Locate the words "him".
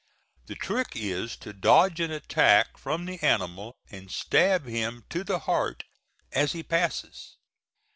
4.65-5.03